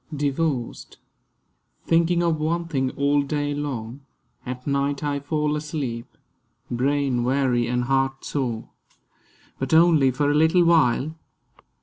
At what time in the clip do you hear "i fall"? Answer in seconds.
5.03-5.55